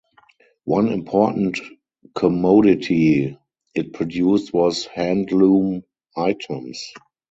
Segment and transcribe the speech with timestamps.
[0.65, 1.59] One important
[2.15, 3.37] commodity
[3.75, 5.83] it produced was handloom
[6.17, 6.91] items.